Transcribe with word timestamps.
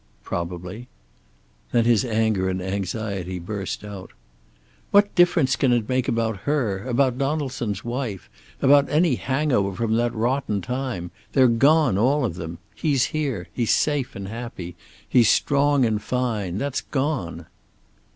"Probably." 0.23 0.87
Then 1.71 1.85
his 1.85 2.03
anger 2.03 2.49
and 2.49 2.59
anxiety 2.59 3.37
burst 3.37 3.83
out. 3.83 4.13
"What 4.89 5.13
difference 5.13 5.55
can 5.55 5.71
it 5.73 5.87
make 5.87 6.07
about 6.07 6.37
her? 6.49 6.83
About 6.87 7.19
Donaldson's 7.19 7.83
wife? 7.85 8.27
About 8.63 8.89
any 8.89 9.13
hang 9.13 9.51
over 9.51 9.75
from 9.75 9.93
that 9.97 10.15
rotten 10.15 10.59
time? 10.63 11.11
They're 11.33 11.47
gone, 11.47 11.99
all 11.99 12.25
of 12.25 12.33
them. 12.33 12.57
He's 12.73 13.03
here. 13.13 13.49
He's 13.53 13.75
safe 13.75 14.15
and 14.15 14.27
happy. 14.27 14.75
He's 15.07 15.29
strong 15.29 15.85
and 15.85 16.01
fine. 16.01 16.57
That's 16.57 16.81
gone." 16.81 17.45